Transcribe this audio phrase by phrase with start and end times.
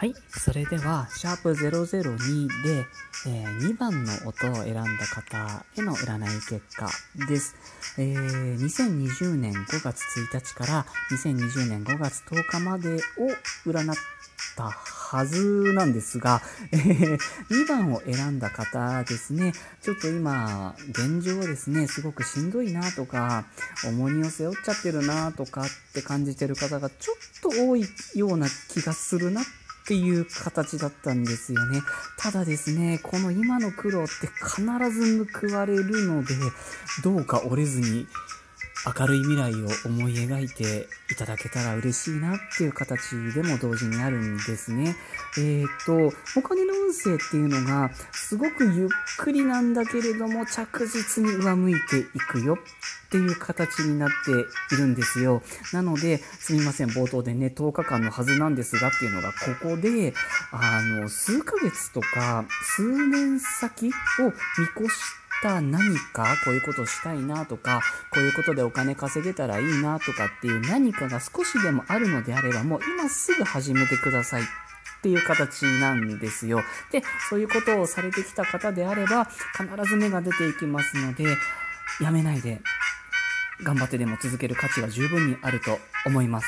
[0.00, 0.14] はい。
[0.30, 2.86] それでは、シャープ002で、
[3.26, 6.88] えー、2番の音を選んだ方への占い結果
[7.28, 7.54] です。
[7.98, 12.98] えー、2020年5月1日から2020年5月10日までを
[13.66, 13.94] 占っ
[14.56, 16.40] たはずなんですが、
[16.72, 17.18] えー、
[17.50, 23.44] 2番を選んだ方ですね、ちょっと今、現状ですね、すごくしんどいなとか、
[23.84, 29.59] 重荷を背負っちゃってるなとかって感じてる方がちょっと多いような気がするなって
[29.90, 31.80] っていう形だったんですよね。
[32.16, 34.62] ただですね、この今の苦労って必
[34.92, 36.36] ず報われるので、
[37.02, 38.06] どうか折れずに
[38.86, 44.96] 明るい未来を思い描いていただけたら嬉しいなっていう形でも同時にあるんですね。
[45.38, 54.30] えっ、と、お金の運勢っていうのがすごくゆっくりなんだけれども着実に上向いていくよっていう形になって
[54.74, 55.42] いるんですよ。
[55.72, 60.14] なので、すみません、冒頭でね、10日間のはずなんですがっていうのが、ここで、
[60.52, 63.90] あの、数ヶ月とか、数年先を
[64.78, 67.80] 見越してた何か、こういうことしたいなとか、
[68.12, 74.42] こういうことでお金稼げたらいいなとかっていう何かが少しでもあるのであれば、もう今すぐ始めてください。
[74.42, 76.62] っていう形なんですよ。
[76.92, 79.24] で、そういうことをされてきた方であれば、
[79.56, 81.24] 必ず芽が出ていきますので、
[82.02, 82.60] やめないで
[83.62, 86.46] 頑張ってでも続ける価値は十分にあると思います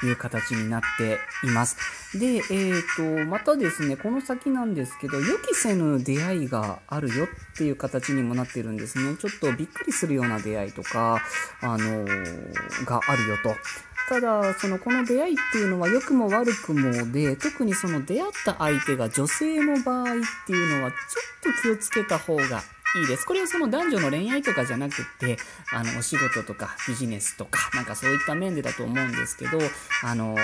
[0.00, 2.18] という形になっています。
[2.18, 9.16] で、えっ、ー、と、またですね、この先なんですけど、予期せぬ出会いがあるよっていう形にもなってるんですね。
[9.16, 11.20] ちょっとびっくりするような出会いとか、
[11.60, 13.54] あのー、があるよと。
[14.08, 20.06] ただ、その、この出会いっていうのは良くも悪くもで、特にその出会った相手が女性の場合っ
[20.46, 20.96] ていうのは、ちょ
[21.50, 22.62] っと気をつけた方が
[22.94, 23.24] いいです。
[23.24, 25.38] これはその男女の恋愛とかじゃなくって、
[25.72, 29.58] あの、お仕事とかビジネスとか、なんかそういった面でだと思うんですけど、
[30.04, 30.36] あの、も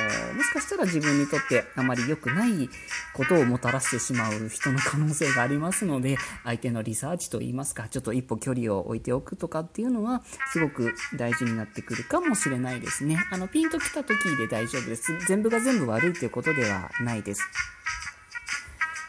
[0.43, 2.71] しかしたら自分にとってあまり良くない
[3.13, 10.23] ことをもたらしてしまう人の可能性がありますので、相手のリサーチといいますか、ちょっと一歩距離を置いておくとかっていうのは、
[10.53, 13.19] すごく大事になってくるかもしれないですね。
[13.31, 15.13] あの、ピンと来た時で大丈夫です。
[15.27, 17.43] 全部が全部悪いっていうことではないです。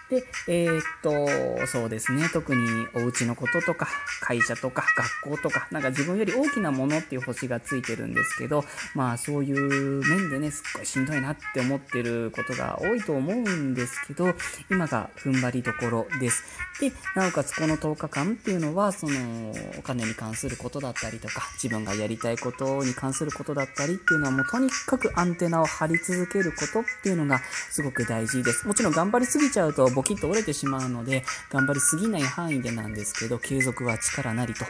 [0.10, 3.88] で、えー、っと、そうですね、特にお家のこととか、
[4.22, 4.84] 会社とか、
[5.24, 8.66] 学校とか、なんか自分より大きなものっていう星がついてるんですけど、
[8.96, 14.34] まあそういう面でね、すっごいしんどいなって思ってることが多いと思うんですけど、
[14.72, 16.44] 今が踏ん張りどころです。
[16.80, 28.68] で、なおかつこの10日間っていうのは、その、お金に関することだったりとか、自分がやりたいことに関することだったりっていうのはもうとにかくアンテナを張り続けることっていうのがすごく大事です。
[28.68, 34.64] もちろん頑張りすぎちゃうとボキッと折れてしまうので、頑張りすぎない範囲でなんですけど、継続は力なりと。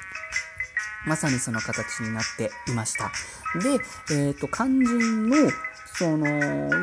[1.06, 3.12] まさにその形になっていました。
[3.60, 3.74] で、
[4.12, 5.36] えっ、ー、と、肝心の、
[5.86, 6.26] その、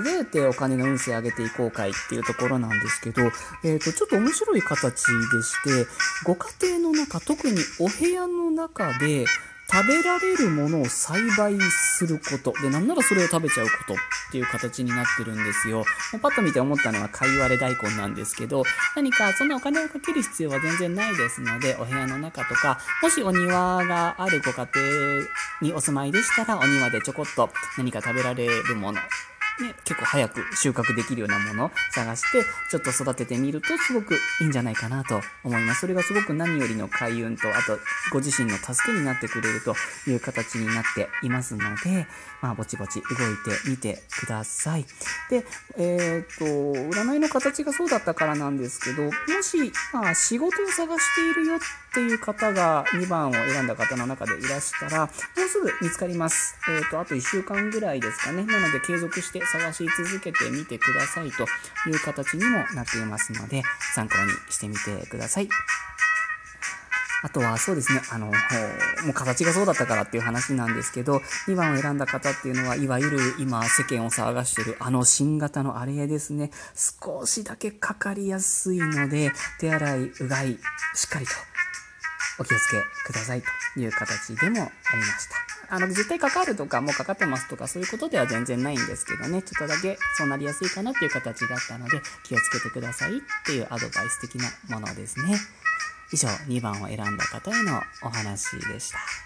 [0.04, 5.90] どうやってお金の運勢上げていこうかいっていうところなんですけど、えっ、ー、と、ちょっと面白い形でして、
[6.24, 9.24] ご家庭の中、特にお部屋の中で、
[9.68, 12.52] 食べられるものを栽培すること。
[12.62, 13.96] で、なんならそれを食べちゃうことっ
[14.30, 15.78] ていう形になってるんですよ。
[15.78, 15.84] も
[16.18, 18.62] うパッと見て思ったのは、かいわれ大根なんですけど、
[18.94, 25.26] 何かそんなお金をかける必要は全然ないですので、お部屋の中とか、もしお庭があるご家庭
[25.62, 29.00] にお住まいでしたら、お庭でちょこっと何か食べられるもの、
[29.60, 35.80] ね、結構早く収穫できるようなものを探して、ちょっと育ててみるとすごくいいんじゃないかなと思います。
[35.80, 37.78] それがすごく何よりの開運と、あと
[38.12, 39.74] ご自身の助けになってくれると
[40.08, 42.06] いう形になっていますので、
[42.42, 44.84] まあ、ぼちぼち動いてみてください。
[45.30, 45.46] で、
[45.78, 49.10] えっ、と、占いの形がそうだったからなんですけど、も
[49.42, 51.58] し、まあ、仕事を探しているよっ
[51.94, 56.56] ていう方が2番を選んだ方の中でいらしたら、もうすぐ見つかります。
[56.68, 58.44] えっ、と、あと1週間ぐらいですかね。
[58.44, 61.44] なので継続して探し続けてみてくださいと
[61.88, 63.62] いう形にもなっていますので、
[63.94, 65.48] 参考にしてみてください。
[67.22, 68.32] あとはそうですね、あの、も
[69.10, 71.16] う形がそうだったからっていう話なんですけど、
[71.48, 80.58] 2番を選んだ方っていうのは、いわゆる今世間を騒がしてるあの新型のあれですね、少しだけかかりやすいので、手洗い、うがい、
[80.94, 81.32] しっかりと
[82.38, 82.76] お気をつけ
[83.06, 83.42] ください
[83.74, 85.55] という形でもありました。
[85.68, 95.36] あの、絶対かかるとか、もうかかってますとか、そういうことでは全然ないんですけどね、ちょっとだけそうなりやすいかなっていう形だったので、気をつけてくださいっていうアドバイス的なものですね。
[96.12, 99.25] 以上、2番を選んだ方へのお話でした。